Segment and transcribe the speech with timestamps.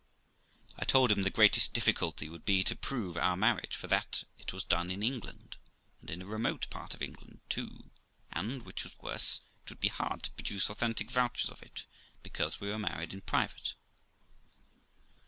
[0.79, 4.51] I told him the greatest difficulty would be to prove our marriage, for that it
[4.51, 5.57] was done in England,
[5.99, 7.91] and in a remote part of England too;
[8.31, 11.85] and, which was worse, it would be hard to produce authentic vouchers of it,
[12.23, 13.75] because we were married in private.